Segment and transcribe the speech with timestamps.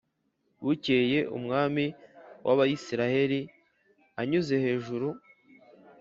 [0.63, 1.85] Bukeye umwami
[2.45, 3.39] w abisirayeli
[4.21, 5.07] anyuze hejuru